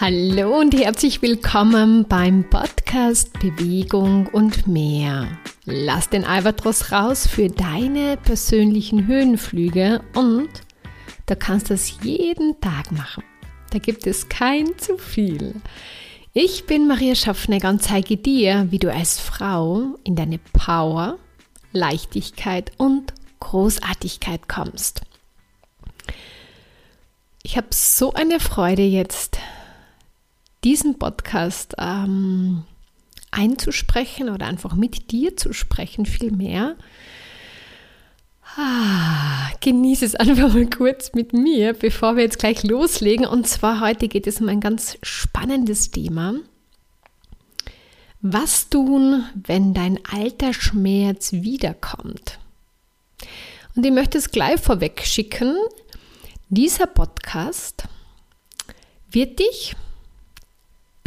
[0.00, 5.26] Hallo und herzlich willkommen beim Podcast Bewegung und mehr.
[5.64, 10.50] Lass den Albatros raus für deine persönlichen Höhenflüge und
[11.26, 13.24] du kannst das jeden Tag machen.
[13.72, 15.56] Da gibt es kein zu viel.
[16.32, 21.18] Ich bin Maria Schaffner und zeige dir, wie du als Frau in deine Power,
[21.72, 25.00] Leichtigkeit und Großartigkeit kommst.
[27.42, 29.40] Ich habe so eine Freude jetzt
[30.64, 32.64] diesen Podcast ähm,
[33.30, 36.76] einzusprechen oder einfach mit dir zu sprechen, vielmehr.
[38.56, 43.26] Ah, genieße es einfach mal kurz mit mir, bevor wir jetzt gleich loslegen.
[43.26, 46.34] Und zwar heute geht es um ein ganz spannendes Thema.
[48.20, 52.40] Was tun, wenn dein alter Schmerz wiederkommt?
[53.76, 55.56] Und ich möchte es gleich vorweg schicken.
[56.48, 57.84] Dieser Podcast
[59.10, 59.76] wird dich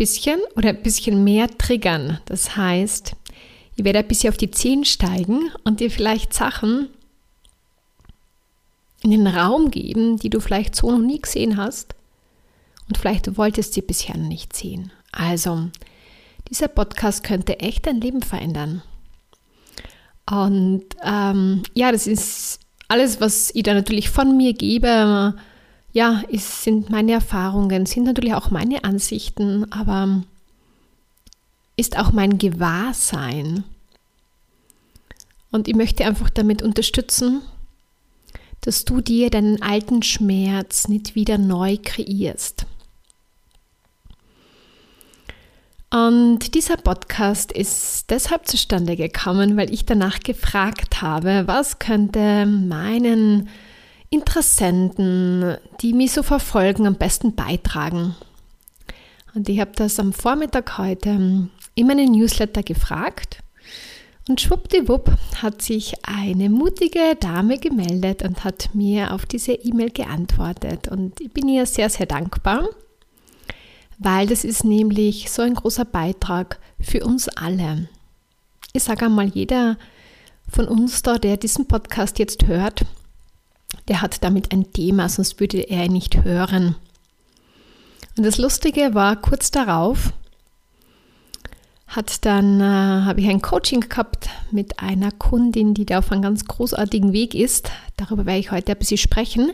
[0.02, 2.18] bisschen oder ein bisschen mehr triggern.
[2.26, 3.14] Das heißt,
[3.76, 6.90] ich werde ein bisschen auf die Zehen steigen und dir vielleicht Sachen
[9.04, 11.94] in den Raum geben, die du vielleicht so noch nie gesehen hast
[12.88, 14.92] und vielleicht wolltest sie bisher nicht sehen.
[15.12, 15.70] Also,
[16.50, 18.82] dieser Podcast könnte echt dein Leben verändern.
[20.28, 25.36] Und ähm, ja, das ist alles, was ich da natürlich von mir gebe,
[25.94, 30.23] ja, es sind meine Erfahrungen, sind natürlich auch meine Ansichten, aber
[31.75, 33.64] ist auch mein Gewahrsein.
[35.52, 37.42] Und ich möchte einfach damit unterstützen,
[38.62, 42.66] dass du dir deinen alten Schmerz nicht wieder neu kreierst.
[45.94, 53.50] Und dieser Podcast ist deshalb zustande gekommen, weil ich danach gefragt habe, was könnte meinen
[54.12, 58.13] Interessenten, die mich so verfolgen, am besten beitragen.
[59.34, 63.41] Und ich habe das am Vormittag heute in meinen Newsletter gefragt.
[64.28, 70.90] Und schwuppdiwupp hat sich eine mutige Dame gemeldet und hat mir auf diese E-Mail geantwortet.
[70.90, 72.68] Und ich bin ihr sehr, sehr dankbar,
[73.97, 77.88] weil das ist nämlich so ein großer Beitrag für uns alle.
[78.74, 79.78] Ich sage einmal, jeder
[80.50, 82.86] von uns da, der diesen Podcast jetzt hört,
[83.88, 86.76] der hat damit ein Thema, sonst würde er ihn nicht hören.
[88.18, 90.14] Und das Lustige war, kurz darauf
[91.88, 96.22] hat dann, äh, habe ich ein Coaching gehabt mit einer Kundin, die da auf einem
[96.22, 97.70] ganz großartigen Weg ist.
[97.98, 99.52] Darüber werde ich heute ein bisschen sprechen.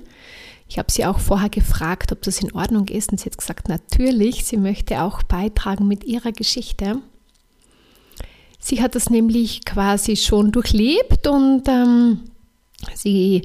[0.70, 3.70] Ich habe sie auch vorher gefragt, ob das in Ordnung ist und sie hat gesagt,
[3.70, 6.98] natürlich, sie möchte auch beitragen mit ihrer Geschichte.
[8.60, 12.22] Sie hat das nämlich quasi schon durchlebt und ähm,
[12.94, 13.44] sie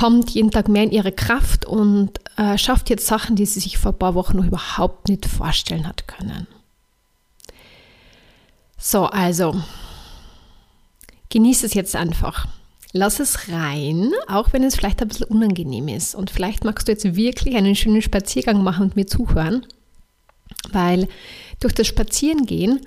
[0.00, 3.76] kommt jeden Tag mehr in ihre Kraft und äh, schafft jetzt Sachen, die sie sich
[3.76, 6.46] vor ein paar Wochen noch überhaupt nicht vorstellen hat können.
[8.78, 9.60] So, also
[11.28, 12.48] genieß es jetzt einfach.
[12.94, 16.14] Lass es rein, auch wenn es vielleicht ein bisschen unangenehm ist.
[16.14, 19.66] Und vielleicht magst du jetzt wirklich einen schönen Spaziergang machen und mir zuhören,
[20.72, 21.08] weil
[21.60, 22.80] durch das Spazierengehen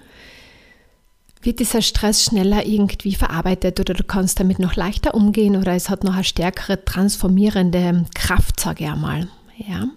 [1.43, 5.89] wird dieser Stress schneller irgendwie verarbeitet oder du kannst damit noch leichter umgehen oder es
[5.89, 9.27] hat noch eine stärkere transformierende Kraft, sage ich einmal.
[9.57, 9.89] Ja?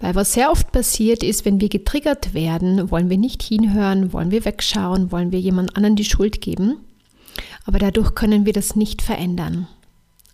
[0.00, 4.30] Weil was sehr oft passiert ist, wenn wir getriggert werden, wollen wir nicht hinhören, wollen
[4.30, 6.78] wir wegschauen, wollen wir jemand anderen die Schuld geben.
[7.64, 9.66] Aber dadurch können wir das nicht verändern.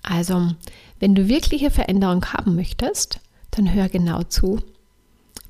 [0.02, 0.52] Also,
[1.00, 3.20] wenn du wirkliche Veränderung haben möchtest,
[3.50, 4.60] dann hör genau zu.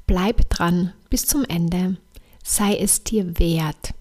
[0.07, 1.97] Bleib dran bis zum Ende.
[2.43, 3.95] Sei es dir wert.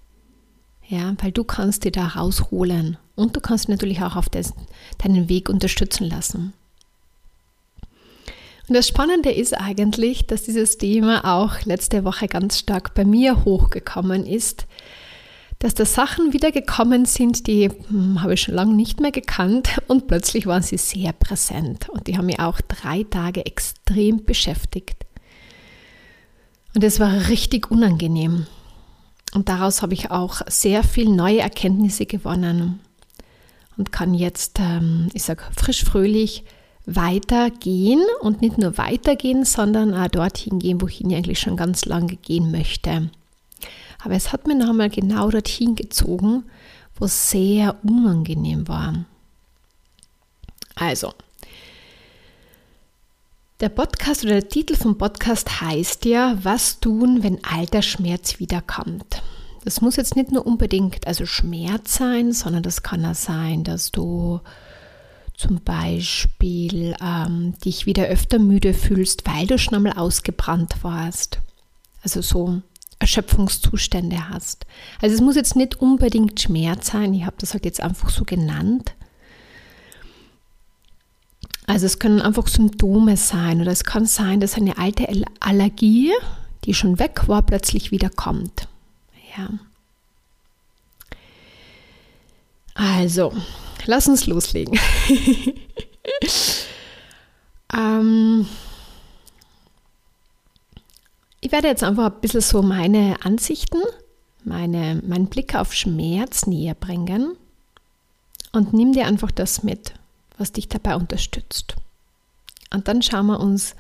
[0.88, 4.54] Ja, weil du kannst dir da rausholen und du kannst natürlich auch auf des,
[4.98, 6.54] deinen Weg unterstützen lassen.
[8.68, 13.44] Und das Spannende ist eigentlich, dass dieses Thema auch letzte Woche ganz stark bei mir
[13.44, 14.68] hochgekommen ist,
[15.60, 19.70] dass da Sachen wieder gekommen sind, die hm, habe ich schon lange nicht mehr gekannt
[19.88, 25.06] und plötzlich waren sie sehr präsent und die haben mich auch drei Tage extrem beschäftigt.
[26.76, 28.48] Und es war richtig unangenehm.
[29.34, 32.80] Und daraus habe ich auch sehr viel neue Erkenntnisse gewonnen
[33.78, 36.44] und kann jetzt, ähm, ich sage, frisch fröhlich
[36.86, 42.16] weitergehen und nicht nur weitergehen, sondern auch dorthin gehen, wohin ich eigentlich schon ganz lange
[42.18, 43.10] gehen möchte.
[44.04, 46.44] Aber es hat mir noch einmal genau dorthin gezogen,
[46.96, 49.06] wo es sehr unangenehm war.
[50.76, 51.14] Also,
[53.64, 59.24] der Podcast oder der Titel vom Podcast heißt ja, was tun, wenn alter Schmerz wiederkommt.
[59.64, 63.90] Das muss jetzt nicht nur unbedingt also Schmerz sein, sondern das kann auch sein, dass
[63.94, 64.42] du
[65.38, 71.40] zum Beispiel ähm, dich wieder öfter müde fühlst, weil du schon einmal ausgebrannt warst.
[72.02, 72.62] Also so
[73.00, 74.66] Erschöpfungszustände hast.
[75.02, 78.26] Also es muss jetzt nicht unbedingt Schmerz sein, ich habe das halt jetzt einfach so
[78.26, 78.94] genannt.
[81.66, 85.08] Also es können einfach Symptome sein oder es kann sein, dass eine alte
[85.40, 86.12] Allergie,
[86.66, 88.68] die schon weg war, plötzlich wieder kommt.
[89.38, 89.50] Ja.
[92.76, 93.34] Also,
[93.86, 94.78] lass uns loslegen.
[97.74, 98.48] ähm,
[101.40, 103.82] ich werde jetzt einfach ein bisschen so meine Ansichten,
[104.44, 107.36] meine, meinen Blick auf Schmerz näher bringen
[108.52, 109.94] und nimm dir einfach das mit,
[110.38, 111.76] was dich dabei unterstützt.
[112.72, 113.76] Und dann schauen wir uns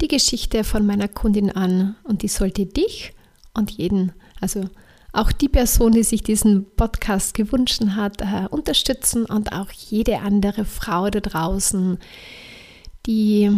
[0.00, 3.12] die Geschichte von meiner Kundin an und die sollte dich
[3.54, 4.64] und jeden, also
[5.12, 10.64] auch die Person, die sich diesen Podcast gewünscht hat, äh, unterstützen und auch jede andere
[10.64, 11.98] Frau da draußen,
[13.04, 13.50] die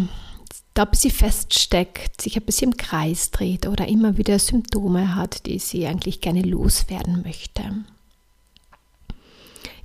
[0.75, 5.46] da ein bisschen feststeckt, sich ein bisschen im Kreis dreht oder immer wieder Symptome hat,
[5.46, 7.62] die sie eigentlich gerne loswerden möchte.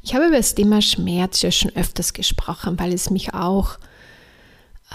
[0.09, 3.77] Ich habe über das Thema Schmerz ja schon öfters gesprochen, weil es mich auch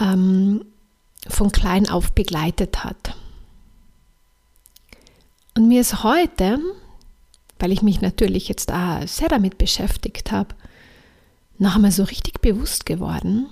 [0.00, 0.64] ähm,
[1.28, 3.14] von klein auf begleitet hat.
[5.56, 6.58] Und mir ist heute,
[7.60, 10.56] weil ich mich natürlich jetzt auch sehr damit beschäftigt habe,
[11.58, 13.46] noch einmal so richtig bewusst geworden,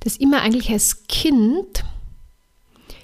[0.00, 1.84] dass immer eigentlich als Kind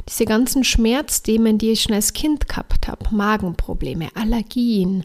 [0.08, 5.04] diese ganzen Schmerzthemen, die ich schon als Kind gehabt habe, Magenprobleme, Allergien,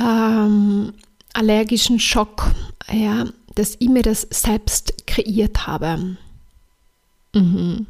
[0.00, 0.94] ähm,
[1.32, 2.50] allergischen Schock,
[2.90, 6.16] ja, dass ich mir das selbst kreiert habe.
[7.34, 7.86] Mhm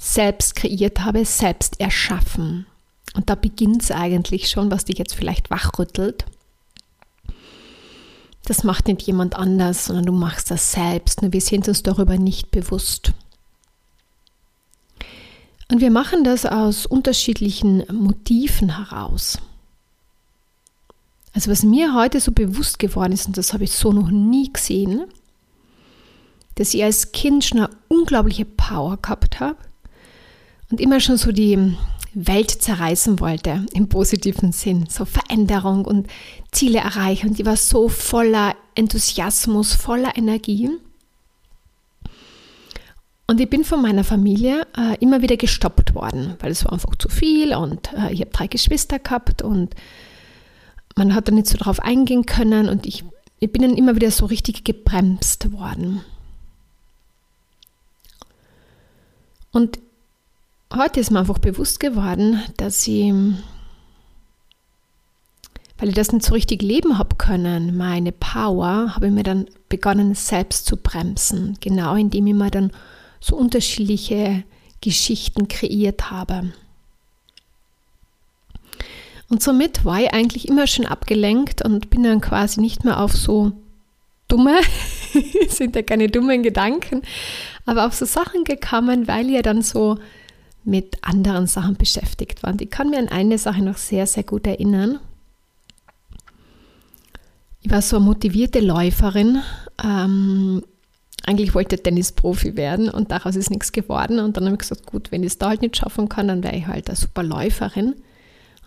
[0.00, 2.66] selbst kreiert habe, selbst erschaffen.
[3.14, 6.24] Und da beginnt es eigentlich schon, was dich jetzt vielleicht wachrüttelt.
[8.46, 11.20] Das macht nicht jemand anders, sondern du machst das selbst.
[11.20, 13.12] Nur wir sind uns darüber nicht bewusst.
[15.70, 19.38] Und wir machen das aus unterschiedlichen Motiven heraus.
[21.32, 24.52] Also was mir heute so bewusst geworden ist, und das habe ich so noch nie
[24.52, 25.04] gesehen,
[26.56, 29.56] dass ich als Kind schon eine unglaubliche Power gehabt habe,
[30.70, 31.76] und immer schon so die
[32.14, 36.08] Welt zerreißen wollte, im positiven Sinn, so Veränderung und
[36.50, 37.30] Ziele erreichen.
[37.30, 40.70] Und die war so voller Enthusiasmus, voller Energie.
[43.26, 46.96] Und ich bin von meiner Familie äh, immer wieder gestoppt worden, weil es war einfach
[46.96, 49.76] zu viel und äh, ich habe drei Geschwister gehabt und
[50.96, 53.04] man hat da nicht so drauf eingehen können und ich,
[53.38, 56.02] ich bin dann immer wieder so richtig gebremst worden.
[59.52, 59.78] Und
[60.72, 63.12] heute ist mir einfach bewusst geworden, dass ich,
[65.78, 69.46] weil ich das nicht so richtig leben habe können, meine Power, habe ich mir dann
[69.68, 71.56] begonnen, selbst zu bremsen.
[71.60, 72.70] Genau indem ich mir dann
[73.20, 74.44] so unterschiedliche
[74.80, 76.52] Geschichten kreiert habe.
[79.30, 83.12] Und somit war ich eigentlich immer schon abgelenkt und bin dann quasi nicht mehr auf
[83.12, 83.52] so
[84.26, 84.58] dumme,
[85.48, 87.02] sind ja keine dummen Gedanken,
[87.64, 89.98] aber auf so Sachen gekommen, weil ich ja dann so
[90.64, 92.52] mit anderen Sachen beschäftigt war.
[92.52, 94.98] Und ich kann mir an eine Sache noch sehr, sehr gut erinnern.
[97.62, 99.42] Ich war so eine motivierte Läuferin.
[99.82, 100.62] Ähm,
[101.24, 104.18] eigentlich wollte ich Tennisprofi werden und daraus ist nichts geworden.
[104.18, 106.42] Und dann habe ich gesagt, gut, wenn ich es da halt nicht schaffen kann, dann
[106.42, 107.94] wäre ich halt eine super Läuferin.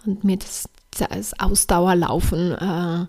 [0.06, 3.06] Und mir das, das Ausdauerlaufen äh,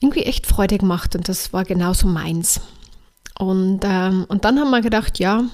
[0.00, 2.60] irgendwie echt Freude gemacht und das war genauso meins.
[3.38, 5.44] Und, ähm, und dann haben wir gedacht, ja,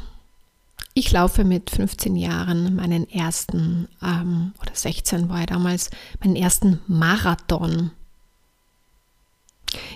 [0.92, 5.90] ich laufe mit 15 Jahren meinen ersten, ähm, oder 16 war ich damals,
[6.22, 7.92] meinen ersten Marathon.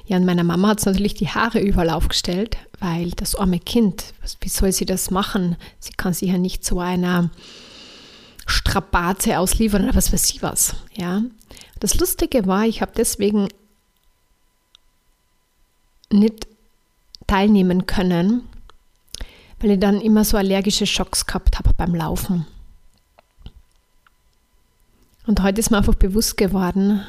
[0.07, 4.15] Ja, und meiner Mama hat es natürlich die Haare überall aufgestellt, weil das arme Kind,
[4.41, 5.57] wie soll sie das machen?
[5.81, 7.31] Sie kann sich ja nicht so einer
[8.47, 10.77] Strapaze ausliefern oder was weiß sie was.
[10.95, 11.23] Ja.
[11.81, 13.49] Das Lustige war, ich habe deswegen
[16.11, 16.47] nicht
[17.27, 18.49] teilnehmen können,
[19.61, 22.47] weil ich dann immer so allergische Schocks gehabt habe beim Laufen.
[25.27, 27.05] Und heute ist mir einfach bewusst geworden,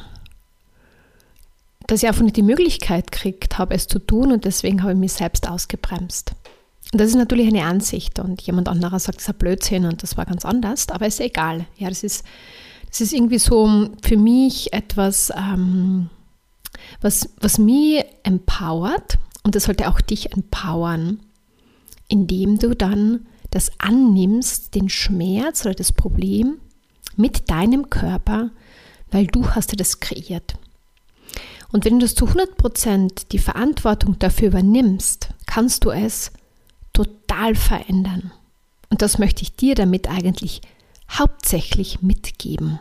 [1.87, 4.99] dass ich einfach nicht die Möglichkeit gekriegt habe, es zu tun und deswegen habe ich
[4.99, 6.31] mich selbst ausgebremst.
[6.95, 10.01] Und das ist natürlich eine Ansicht und jemand anderer sagt, das ist ein Blödsinn und
[10.01, 11.65] das war ganz anders, aber ist egal.
[11.75, 12.23] Ja, das ist,
[12.87, 16.09] das ist irgendwie so für mich etwas, ähm,
[17.01, 21.19] was, was mich empowert und das sollte auch dich empowern
[22.07, 26.59] indem du dann das annimmst, den Schmerz oder das Problem
[27.15, 28.51] mit deinem Körper,
[29.11, 30.55] weil du hast dir das kreiert.
[31.71, 36.31] Und wenn du zu 100% die Verantwortung dafür übernimmst, kannst du es
[36.95, 38.31] total verändern.
[38.89, 40.61] Und das möchte ich dir damit eigentlich
[41.09, 42.79] hauptsächlich mitgeben.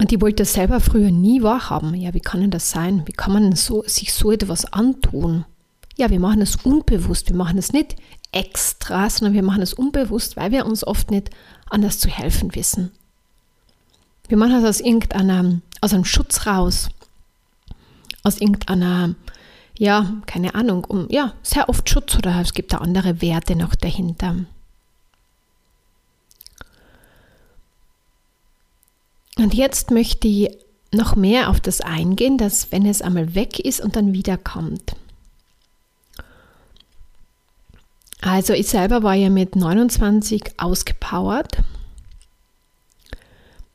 [0.00, 1.94] Und ich wollte das selber früher nie wahrhaben.
[1.94, 3.02] Ja, wie kann denn das sein?
[3.06, 5.44] Wie kann man so, sich so etwas antun?
[5.96, 7.28] Ja, wir machen es unbewusst.
[7.30, 7.96] Wir machen es nicht
[8.30, 11.30] extra, sondern wir machen es unbewusst, weil wir uns oft nicht
[11.68, 12.92] anders zu helfen wissen.
[14.28, 16.90] Wir machen es aus irgendeiner, aus einem Schutz raus,
[18.22, 19.14] aus irgendeiner,
[19.78, 23.74] ja, keine Ahnung, um, ja, sehr oft Schutz oder es gibt da andere Werte noch
[23.74, 24.36] dahinter.
[29.36, 30.50] Und jetzt möchte ich
[30.92, 34.96] noch mehr auf das eingehen, dass wenn es einmal weg ist und dann wiederkommt.
[38.20, 41.58] Also ich selber war ja mit 29 ausgepowert.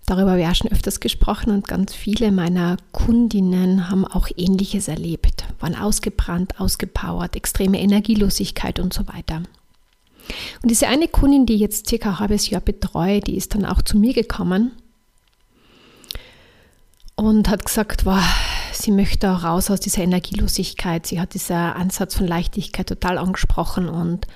[0.05, 4.89] Darüber habe ich auch schon öfters gesprochen und ganz viele meiner Kundinnen haben auch ähnliches
[4.89, 9.37] erlebt, waren ausgebrannt, ausgepowert, extreme Energielosigkeit und so weiter.
[10.61, 13.81] Und diese eine Kundin, die jetzt circa ein halbes Jahr betreue, die ist dann auch
[13.81, 14.71] zu mir gekommen
[17.15, 18.23] und hat gesagt, wow,
[18.73, 21.05] sie möchte raus aus dieser Energielosigkeit.
[21.05, 24.27] Sie hat diesen Ansatz von Leichtigkeit total angesprochen und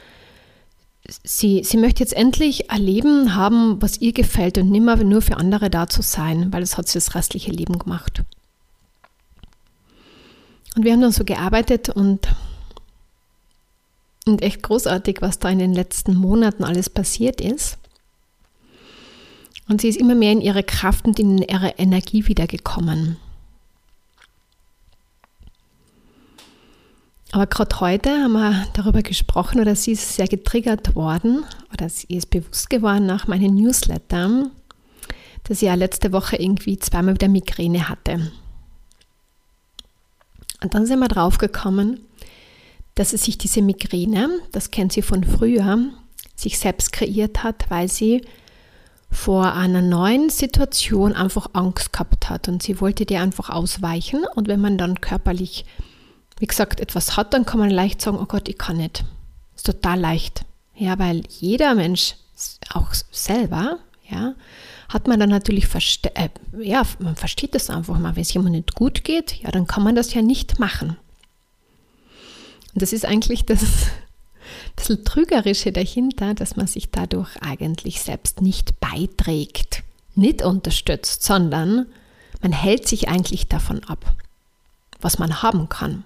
[1.23, 5.21] sie, sie möchte jetzt endlich ein Leben haben, was ihr gefällt und nicht mehr nur
[5.21, 8.23] für andere da zu sein, weil das hat sie das restliche Leben gemacht.
[10.77, 12.27] Und wir haben dann so gearbeitet und,
[14.27, 17.79] und echt großartig, was da in den letzten Monaten alles passiert ist.
[19.67, 23.17] Und sie ist immer mehr in ihre Kraft und in ihre Energie wiedergekommen.
[27.31, 31.43] Aber gerade heute haben wir darüber gesprochen oder sie ist sehr getriggert worden
[31.73, 34.51] oder sie ist bewusst geworden nach meinen Newslettern,
[35.45, 38.31] dass sie ja letzte Woche irgendwie zweimal wieder Migräne hatte.
[40.61, 42.01] Und dann sind wir drauf gekommen,
[42.95, 45.77] dass sie sich diese Migräne, das kennt sie von früher,
[46.35, 48.21] sich selbst kreiert hat, weil sie
[49.09, 54.25] vor einer neuen Situation einfach Angst gehabt hat und sie wollte dir einfach ausweichen.
[54.35, 55.65] Und wenn man dann körperlich,
[56.39, 59.05] wie gesagt, etwas hat, dann kann man leicht sagen, oh Gott, ich kann nicht.
[59.55, 60.45] ist total leicht.
[60.75, 62.15] Ja, weil jeder Mensch,
[62.73, 64.35] auch selber, ja,
[64.89, 66.29] hat man dann natürlich, verste äh,
[66.59, 68.15] ja, man versteht das einfach mal.
[68.15, 70.97] Wenn es jemandem nicht gut geht, ja, dann kann man das ja nicht machen.
[72.73, 73.61] Und das ist eigentlich das,
[74.75, 79.83] bisschen Trügerische dahinter, dass man sich dadurch eigentlich selbst nicht beiträgt,
[80.15, 81.87] nicht unterstützt, sondern
[82.41, 84.15] man hält sich eigentlich davon ab,
[85.01, 86.03] was man haben kann.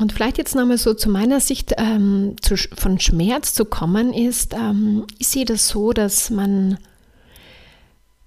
[0.00, 4.54] Und vielleicht jetzt nochmal so zu meiner Sicht ähm, zu, von Schmerz zu kommen, ist,
[4.54, 6.78] ähm, ich sehe das so, dass man,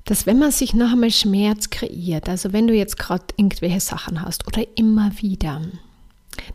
[0.04, 4.22] dass wenn man sich noch einmal Schmerz kreiert, also wenn du jetzt gerade irgendwelche Sachen
[4.22, 5.62] hast oder immer wieder,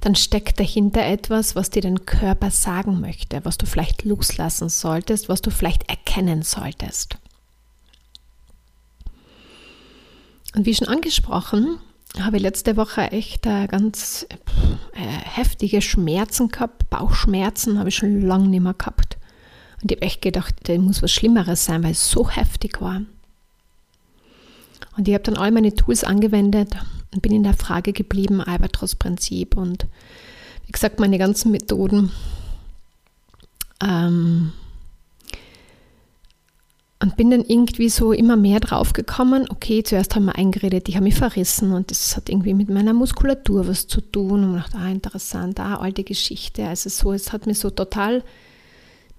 [0.00, 5.30] dann steckt dahinter etwas, was dir dein Körper sagen möchte, was du vielleicht loslassen solltest,
[5.30, 7.16] was du vielleicht erkennen solltest.
[10.54, 11.78] Und wie schon angesprochen,
[12.24, 14.26] habe ich letzte Woche echt äh, ganz
[14.92, 19.18] äh, heftige Schmerzen gehabt, Bauchschmerzen habe ich schon lange nicht mehr gehabt.
[19.82, 23.02] Und ich habe echt gedacht, da muss was Schlimmeres sein, weil es so heftig war.
[24.96, 26.74] Und ich habe dann all meine Tools angewendet
[27.12, 29.86] und bin in der Frage geblieben, Albatros-Prinzip und
[30.64, 32.10] wie gesagt, meine ganzen Methoden.
[33.82, 34.52] Ähm,
[36.98, 40.96] und bin dann irgendwie so immer mehr drauf gekommen, okay, zuerst haben wir eingeredet, ich
[40.96, 44.74] habe mich verrissen und das hat irgendwie mit meiner Muskulatur was zu tun und gedacht,
[44.74, 46.66] ah, interessant, ah, alte Geschichte.
[46.66, 48.24] Also so, es hat mich so total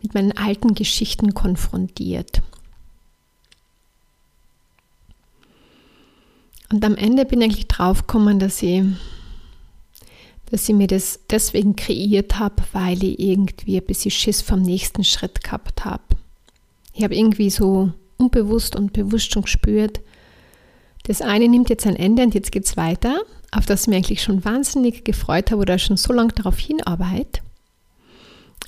[0.01, 2.41] mit meinen alten Geschichten konfrontiert.
[6.71, 8.83] Und am Ende bin ich eigentlich draufgekommen, dass ich,
[10.49, 15.03] dass ich mir das deswegen kreiert habe, weil ich irgendwie ein bisschen Schiss vom nächsten
[15.03, 16.03] Schritt gehabt habe.
[16.97, 20.01] Ich habe irgendwie so unbewusst und bewusst schon gespürt,
[21.03, 23.97] das eine nimmt jetzt ein Ende und jetzt geht es weiter, auf das ich mich
[23.97, 27.41] eigentlich schon wahnsinnig gefreut habe oder schon so lange darauf hinarbeite.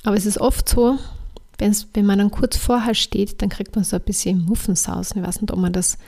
[0.04, 0.96] Aber es ist oft so,
[1.58, 5.20] wenn man dann kurz vorher steht, dann kriegt man so ein bisschen Muffensausen.
[5.20, 5.98] Ich weiß nicht, ob man das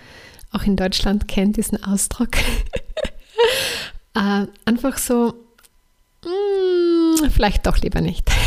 [0.52, 2.37] auch in Deutschland kennt diesen Ausdruck.
[4.14, 5.35] äh, einfach so,
[6.25, 8.31] mh, mm, vielleicht doch lieber nicht.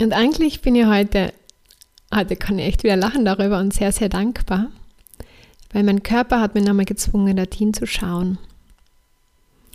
[0.00, 1.32] und eigentlich bin ich heute,
[2.12, 4.68] heute kann ich echt wieder lachen darüber und sehr, sehr dankbar,
[5.72, 8.38] weil mein Körper hat mich nochmal gezwungen, dorthin zu schauen.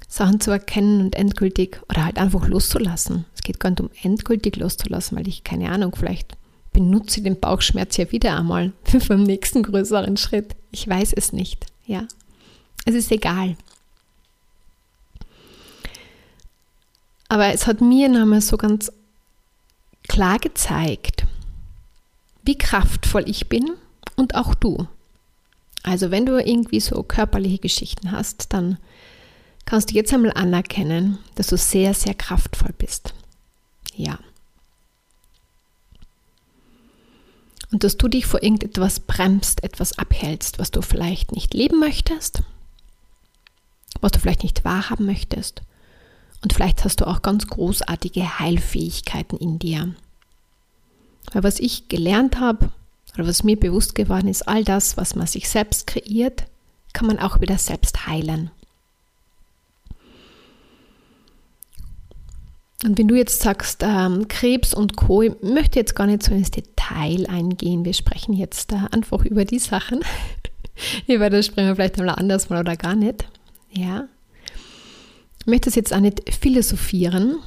[0.07, 3.25] Sachen zu erkennen und endgültig oder halt einfach loszulassen.
[3.35, 6.35] Es geht gar nicht um endgültig loszulassen, weil ich keine Ahnung, vielleicht
[6.73, 8.73] benutze den Bauchschmerz ja wieder einmal
[9.07, 10.55] beim nächsten größeren Schritt.
[10.71, 11.67] Ich weiß es nicht.
[11.85, 12.07] Ja,
[12.85, 13.55] es ist egal.
[17.27, 18.91] Aber es hat mir nochmal so ganz
[20.09, 21.25] klar gezeigt,
[22.43, 23.71] wie kraftvoll ich bin
[24.17, 24.87] und auch du.
[25.83, 28.77] Also wenn du irgendwie so körperliche Geschichten hast, dann
[29.65, 33.13] kannst du jetzt einmal anerkennen, dass du sehr, sehr kraftvoll bist.
[33.95, 34.19] Ja.
[37.71, 42.41] Und dass du dich vor irgendetwas bremst, etwas abhältst, was du vielleicht nicht leben möchtest,
[44.01, 45.61] was du vielleicht nicht wahrhaben möchtest.
[46.41, 49.93] Und vielleicht hast du auch ganz großartige Heilfähigkeiten in dir.
[51.34, 52.72] Weil was ich gelernt habe,
[53.15, 56.46] oder was mir bewusst geworden ist, all das, was man sich selbst kreiert,
[56.93, 58.51] kann man auch wieder selbst heilen.
[62.86, 66.34] Und wenn du jetzt sagst, ähm, Krebs und Co., ich möchte jetzt gar nicht so
[66.34, 67.84] ins Detail eingehen.
[67.84, 70.00] Wir sprechen jetzt äh, einfach über die Sachen.
[71.08, 73.27] über das sprechen wir vielleicht einmal anders mal oder gar nicht.
[73.72, 74.08] Ja.
[75.41, 77.39] Ich möchte es jetzt auch nicht philosophieren,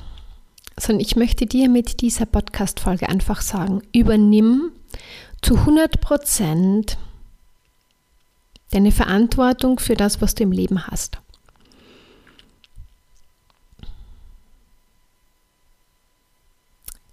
[0.78, 4.72] sondern ich möchte dir mit dieser Podcast-Folge einfach sagen: übernimm
[5.42, 6.98] zu 100 Prozent
[8.70, 11.18] deine Verantwortung für das, was du im Leben hast.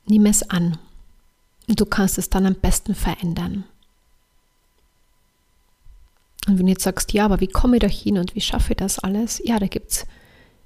[0.06, 0.78] Nimm es an.
[1.68, 3.64] Und du kannst es dann am besten verändern.
[6.48, 8.72] Und wenn du jetzt sagst, ja, aber wie komme ich da hin und wie schaffe
[8.72, 9.40] ich das alles?
[9.44, 10.08] Ja, da gibt es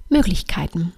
[0.08, 0.92] Möglichkeiten.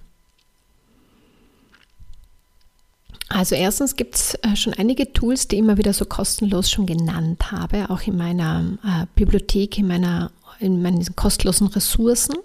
[3.29, 6.87] Also erstens gibt es äh, schon einige Tools, die ich immer wieder so kostenlos schon
[6.87, 12.37] genannt habe, auch in meiner äh, Bibliothek, in, meiner, in meinen kostenlosen Ressourcen,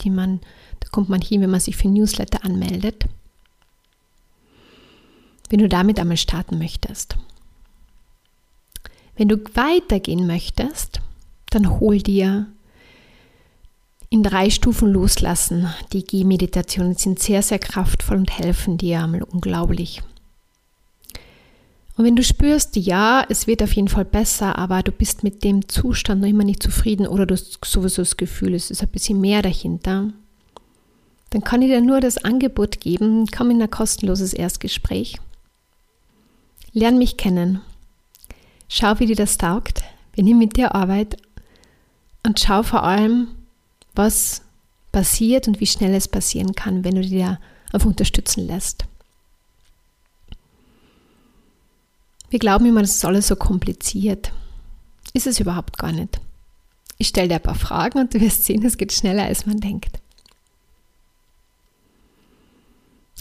[0.00, 0.40] die man,
[0.80, 3.06] da kommt man hin, wenn man sich für Newsletter anmeldet
[5.54, 7.16] wenn du damit einmal starten möchtest.
[9.16, 11.00] Wenn du weitergehen möchtest,
[11.50, 12.46] dann hol dir
[14.14, 15.68] in drei Stufen loslassen.
[15.92, 20.02] Die Gehmeditationen sind sehr, sehr kraftvoll und helfen dir einmal unglaublich.
[21.96, 25.42] Und wenn du spürst, ja, es wird auf jeden Fall besser, aber du bist mit
[25.42, 28.88] dem Zustand noch immer nicht zufrieden oder du hast sowieso das Gefühl, es ist ein
[28.88, 30.12] bisschen mehr dahinter,
[31.30, 35.18] dann kann ich dir nur das Angebot geben, komm in ein kostenloses Erstgespräch.
[36.72, 37.62] Lern mich kennen.
[38.68, 39.82] Schau, wie dir das taugt,
[40.14, 41.16] wenn ich mit dir arbeite.
[42.24, 43.28] Und schau vor allem,
[43.94, 44.42] was
[44.92, 47.40] passiert und wie schnell es passieren kann, wenn du dir
[47.72, 48.84] einfach unterstützen lässt.
[52.30, 54.32] Wir glauben immer, das ist alles so kompliziert.
[55.12, 56.20] Ist es überhaupt gar nicht.
[56.98, 59.58] Ich stelle dir ein paar Fragen und du wirst sehen, es geht schneller, als man
[59.58, 60.00] denkt.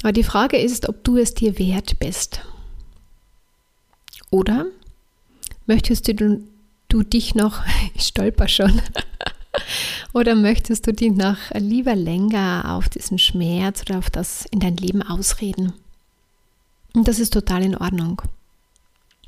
[0.02, 2.42] Aber die Frage ist, ob du es dir wert bist.
[4.32, 4.66] Oder
[5.66, 6.44] möchtest du,
[6.90, 7.64] du dich noch,
[7.96, 8.82] ich stolper schon,
[10.14, 14.78] oder möchtest du dich noch lieber länger auf diesen Schmerz oder auf das in dein
[14.78, 15.74] Leben ausreden?
[16.94, 18.22] Und das ist total in Ordnung.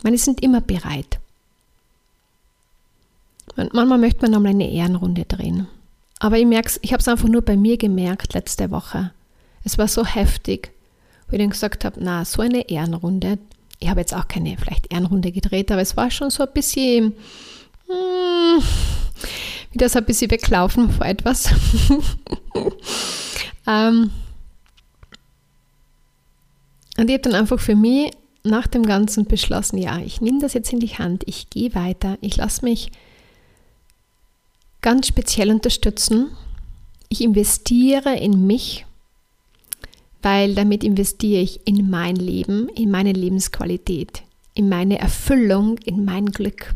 [0.03, 1.19] Meine sind immer bereit.
[3.55, 5.67] Manchmal möchte man nochmal eine Ehrenrunde drehen.
[6.19, 9.11] Aber ich merke ich habe es einfach nur bei mir gemerkt letzte Woche.
[9.63, 10.71] Es war so heftig,
[11.27, 13.39] wo ich dann gesagt habe, na, so eine Ehrenrunde,
[13.79, 17.13] ich habe jetzt auch keine vielleicht Ehrenrunde gedreht, aber es war schon so ein bisschen
[17.87, 18.63] hm,
[19.71, 21.49] wieder so ein bisschen weglaufen vor etwas.
[23.67, 24.11] ähm,
[26.97, 28.11] und ich habe dann einfach für mich
[28.43, 32.17] nach dem Ganzen beschlossen, ja, ich nehme das jetzt in die Hand, ich gehe weiter,
[32.21, 32.91] ich lasse mich
[34.81, 36.31] ganz speziell unterstützen,
[37.09, 38.85] ich investiere in mich
[40.25, 44.23] weil damit investiere ich in mein Leben, in meine Lebensqualität,
[44.55, 46.73] in meine Erfüllung, in mein Glück.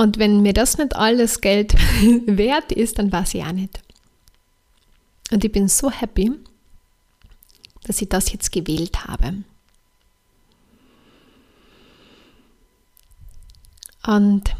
[0.00, 1.74] Und wenn mir das nicht alles Geld
[2.26, 3.82] wert ist, dann war es ja nicht.
[5.30, 6.32] Und ich bin so happy,
[7.84, 9.44] dass ich das jetzt gewählt habe.
[14.06, 14.56] Und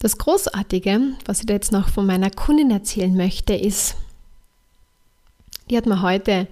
[0.00, 3.94] das Großartige, was ich da jetzt noch von meiner Kundin erzählen möchte, ist,
[5.70, 6.48] die hat mir heute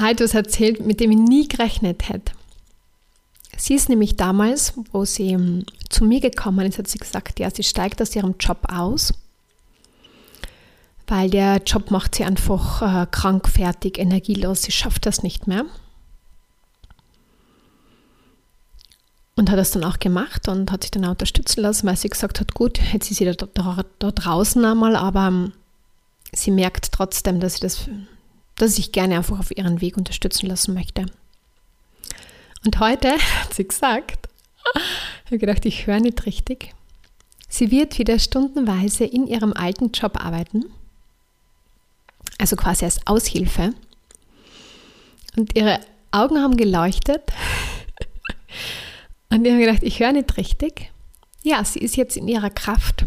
[0.00, 2.32] etwas erzählt, mit dem ich nie gerechnet hätte.
[3.64, 7.48] Sie ist nämlich damals, wo sie ähm, zu mir gekommen ist, hat sie gesagt, ja,
[7.50, 9.14] sie steigt aus ihrem Job aus,
[11.06, 15.64] weil der Job macht sie einfach äh, krank, fertig, energielos, sie schafft das nicht mehr.
[19.34, 22.10] Und hat das dann auch gemacht und hat sich dann auch unterstützen lassen, weil sie
[22.10, 25.52] gesagt hat, gut, jetzt ist sie da, da, da draußen einmal, aber ähm,
[26.34, 27.88] sie merkt trotzdem, dass sie das
[28.56, 31.06] dass ich gerne einfach auf ihren Weg unterstützen lassen möchte.
[32.64, 34.28] Und heute hat sie gesagt,
[35.24, 36.74] ich habe gedacht, ich höre nicht richtig.
[37.48, 40.64] Sie wird wieder stundenweise in ihrem alten Job arbeiten,
[42.38, 43.74] also quasi als Aushilfe.
[45.36, 47.22] Und ihre Augen haben geleuchtet.
[49.30, 50.90] Und ich habe gedacht, ich höre nicht richtig.
[51.42, 53.06] Ja, sie ist jetzt in ihrer Kraft.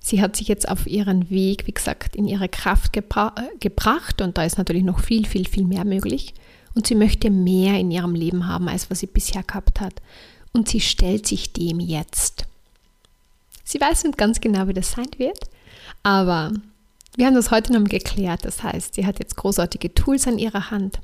[0.00, 4.36] Sie hat sich jetzt auf ihren Weg, wie gesagt, in ihre Kraft gebra gebracht und
[4.36, 6.34] da ist natürlich noch viel, viel, viel mehr möglich.
[6.74, 9.94] Und sie möchte mehr in ihrem Leben haben, als was sie bisher gehabt hat.
[10.52, 12.46] Und sie stellt sich dem jetzt.
[13.64, 15.38] Sie weiß nicht ganz genau, wie das sein wird,
[16.02, 16.52] aber
[17.16, 18.44] wir haben das heute noch geklärt.
[18.44, 21.00] Das heißt, sie hat jetzt großartige Tools an ihrer Hand.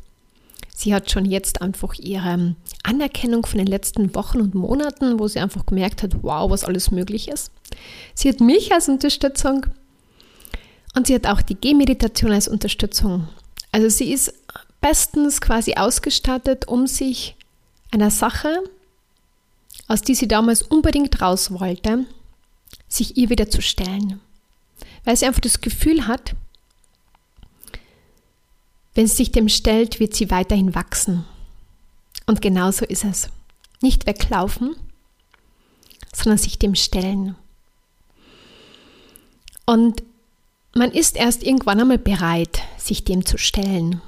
[0.75, 5.41] Sie hat schon jetzt einfach ihre Anerkennung von den letzten Wochen und Monaten, wo sie
[5.41, 7.51] einfach gemerkt hat, wow, was alles möglich ist.
[8.15, 9.67] Sie hat mich als Unterstützung
[10.95, 13.29] und sie hat auch die Gehmeditation als Unterstützung.
[13.73, 14.35] Also sie ist
[14.81, 17.37] bestens quasi ausgestattet, um sich
[17.93, 18.63] einer Sache,
[19.89, 22.07] aus die sie damals unbedingt raus wollte,
[22.89, 24.21] sich ihr wieder zu stellen.
[25.05, 26.35] Weil sie einfach das Gefühl hat,
[28.95, 31.25] wenn sie sich dem stellt, wird sie weiterhin wachsen.
[32.27, 33.29] Und genauso ist es.
[33.83, 34.75] Nicht weglaufen,
[36.15, 37.37] sondern sich dem stellen.
[39.67, 40.03] Und
[40.75, 44.01] man ist erst irgendwann einmal bereit, sich dem zu stellen.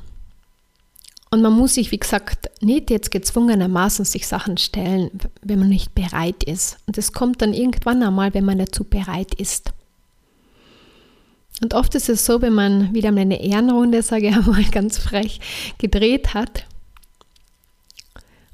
[1.31, 5.11] Und man muss sich, wie gesagt, nicht jetzt gezwungenermaßen sich Sachen stellen,
[5.43, 6.79] wenn man nicht bereit ist.
[6.87, 9.73] Und es kommt dann irgendwann einmal, wenn man dazu bereit ist.
[11.61, 14.99] Und oft ist es so, wenn man wieder mal eine Ehrenrunde, sage ich einmal ganz
[14.99, 15.41] frech,
[15.79, 16.67] gedreht hat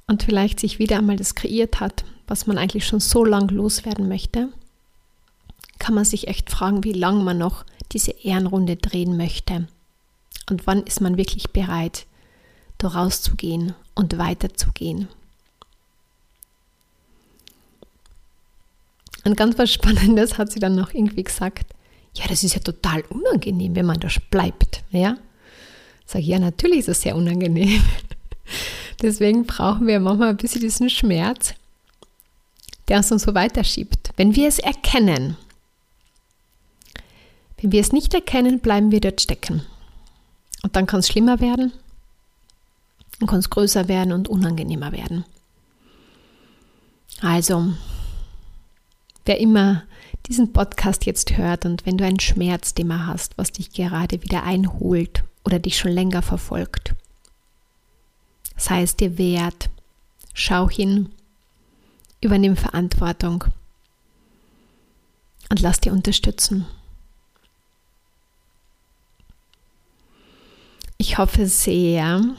[0.06, 4.08] und vielleicht sich wieder einmal das kreiert hat, was man eigentlich schon so lang loswerden
[4.08, 4.48] möchte,
[5.78, 9.68] kann man sich echt fragen, wie lange man noch diese Ehrenrunde drehen möchte.
[10.50, 12.06] Und wann ist man wirklich bereit,
[12.86, 15.08] rauszugehen und weiterzugehen.
[19.24, 21.74] Und ganz was Spannendes hat sie dann noch irgendwie gesagt,
[22.14, 24.84] ja, das ist ja total unangenehm, wenn man da bleibt.
[24.90, 25.16] Ja?
[26.06, 27.82] Sag ich, ja, natürlich ist es sehr unangenehm.
[29.02, 31.54] Deswegen brauchen wir manchmal ein bisschen diesen Schmerz,
[32.88, 34.10] der uns so weiterschiebt.
[34.16, 35.36] Wenn wir es erkennen,
[37.60, 39.62] wenn wir es nicht erkennen, bleiben wir dort stecken.
[40.62, 41.72] Und dann kann es schlimmer werden,
[43.26, 45.24] kann es größer werden und unangenehmer werden.
[47.20, 47.72] Also,
[49.24, 49.84] wer immer
[50.26, 55.24] diesen Podcast jetzt hört und wenn du ein Schmerzthema hast, was dich gerade wieder einholt
[55.44, 56.94] oder dich schon länger verfolgt,
[58.56, 59.70] sei es dir wert,
[60.32, 61.10] schau hin,
[62.20, 63.44] übernimm Verantwortung
[65.50, 66.66] und lass dir unterstützen.
[70.96, 72.34] Ich hoffe sehr,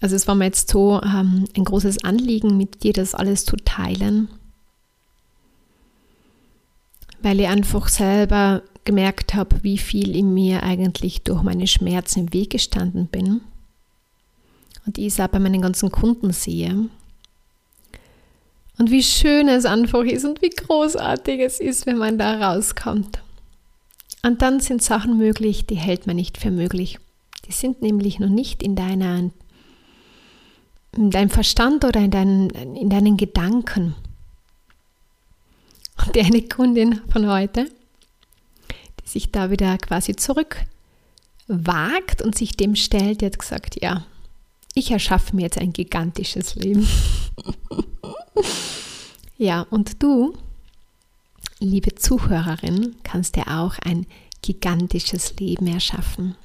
[0.00, 3.56] also es war mir jetzt so ähm, ein großes Anliegen, mit dir das alles zu
[3.56, 4.28] teilen
[7.22, 12.32] weil ich einfach selber gemerkt habe, wie viel in mir eigentlich durch meine Schmerzen im
[12.32, 13.40] Weg gestanden bin.
[14.86, 16.88] Und ich es auch bei meinen ganzen Kunden sehe.
[18.78, 23.20] Und wie schön es einfach ist und wie großartig es ist, wenn man da rauskommt.
[24.22, 26.98] Und dann sind Sachen möglich, die hält man nicht für möglich.
[27.46, 29.30] Die sind nämlich noch nicht in, deiner,
[30.96, 33.94] in deinem Verstand oder in deinen, in deinen Gedanken.
[36.04, 37.70] Und die eine Kundin von heute,
[39.02, 40.64] die sich da wieder quasi zurück
[41.48, 44.04] wagt und sich dem stellt, die hat gesagt, ja,
[44.74, 46.86] ich erschaffe mir jetzt ein gigantisches Leben.
[49.38, 50.34] ja, und du,
[51.58, 54.06] liebe Zuhörerin, kannst dir auch ein
[54.42, 56.36] gigantisches Leben erschaffen.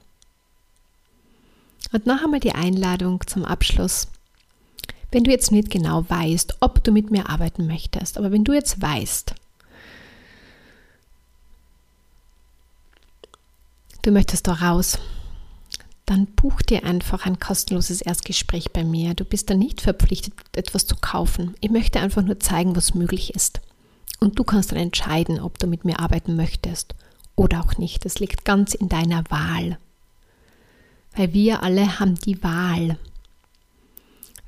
[1.91, 4.07] Und noch einmal die Einladung zum Abschluss.
[5.13, 8.51] Wenn du jetzt nicht genau weißt, ob du mit mir arbeiten möchtest, aber wenn du
[8.51, 9.35] jetzt weißt,
[14.01, 14.97] du möchtest da raus,
[16.07, 19.13] dann buch dir einfach ein kostenloses Erstgespräch bei mir.
[19.13, 21.53] Du bist da nicht verpflichtet, etwas zu kaufen.
[21.61, 23.61] Ich möchte einfach nur zeigen, was möglich ist.
[24.19, 26.95] Und du kannst dann entscheiden, ob du mit mir arbeiten möchtest
[27.35, 28.03] oder auch nicht.
[28.03, 29.77] Das liegt ganz in deiner Wahl.
[31.15, 32.97] Weil wir alle haben die Wahl.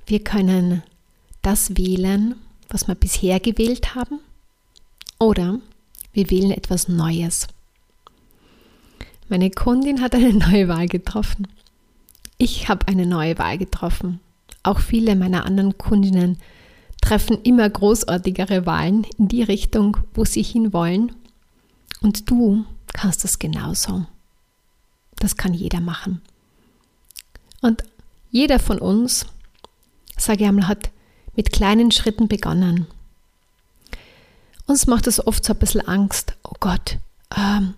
[0.05, 0.83] Wir können
[1.41, 2.35] das wählen,
[2.69, 4.19] was wir bisher gewählt haben,
[5.19, 5.59] oder
[6.13, 7.47] wir wählen etwas Neues.
[9.29, 11.47] Meine Kundin hat eine neue Wahl getroffen.
[12.37, 14.19] Ich habe eine neue Wahl getroffen.
[14.61, 16.37] Auch viele meiner anderen Kundinnen
[17.01, 21.11] treffen immer großartigere Wahlen in die Richtung, wo sie hinwollen.
[22.01, 24.05] Und du kannst das genauso.
[25.17, 26.21] Das kann jeder machen.
[27.61, 27.83] Und
[28.31, 29.25] jeder von uns,
[30.17, 30.89] sage ich einmal, hat
[31.35, 32.87] mit kleinen Schritten begonnen.
[34.67, 36.35] Uns macht es oft so ein bisschen Angst.
[36.43, 36.97] Oh Gott,
[37.35, 37.75] ähm,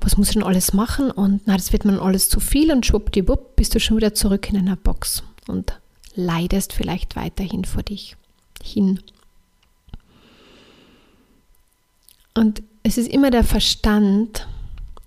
[0.00, 1.10] was muss ich denn alles machen?
[1.10, 4.48] Und na, das wird mir alles zu viel und schwuppdiwupp bist du schon wieder zurück
[4.48, 5.78] in einer Box und
[6.14, 8.16] leidest vielleicht weiterhin vor dich
[8.62, 9.00] hin.
[12.34, 14.46] Und es ist immer der Verstand,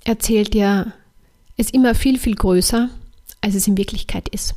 [0.03, 0.93] erzählt dir,
[1.57, 2.89] ist immer viel, viel größer,
[3.41, 4.55] als es in Wirklichkeit ist.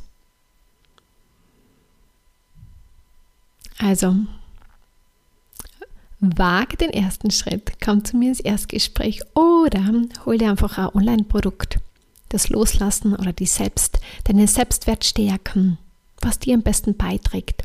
[3.77, 4.15] Also,
[6.19, 9.93] wage den ersten Schritt, komm zu mir ins Erstgespräch oder
[10.25, 11.79] hol dir einfach ein Online-Produkt,
[12.29, 15.77] das Loslassen oder die Selbst, deine Selbstwert stärken,
[16.21, 17.63] was dir am besten beiträgt.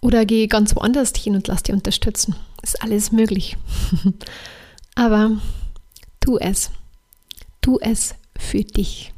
[0.00, 2.34] Oder geh ganz woanders hin und lass dich unterstützen.
[2.62, 3.56] Ist alles möglich.
[4.94, 5.32] Aber
[6.20, 6.70] tu es.
[7.60, 9.12] Tu es für dich.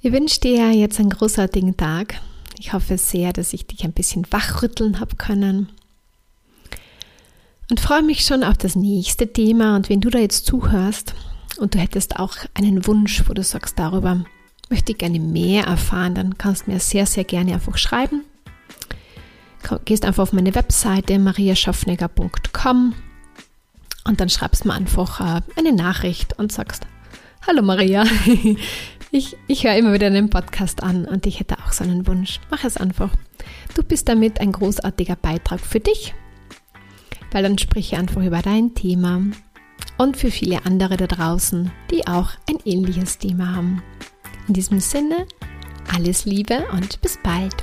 [0.00, 2.20] Ich wünsche dir jetzt einen großartigen Tag.
[2.64, 5.68] Ich hoffe sehr, dass ich dich ein bisschen wachrütteln habe können.
[7.68, 9.74] Und freue mich schon auf das nächste Thema.
[9.74, 11.12] Und wenn du da jetzt zuhörst
[11.58, 14.24] und du hättest auch einen Wunsch, wo du sagst, darüber
[14.70, 18.22] möchte ich gerne mehr erfahren, dann kannst du mir sehr, sehr gerne einfach schreiben
[19.84, 22.94] gehst einfach auf meine Webseite mariaschaffneger.com
[24.04, 26.84] und dann schreibst du mir einfach äh, eine Nachricht und sagst,
[27.46, 28.04] hallo Maria,
[29.12, 32.40] ich, ich höre immer wieder einen Podcast an und ich hätte auch so einen Wunsch.
[32.50, 33.14] Mach es einfach.
[33.74, 36.14] Du bist damit ein großartiger Beitrag für dich,
[37.30, 39.22] weil dann sprich einfach über dein Thema
[39.98, 43.82] und für viele andere da draußen, die auch ein ähnliches Thema haben.
[44.48, 45.26] In diesem Sinne,
[45.94, 47.54] alles Liebe und bis bald.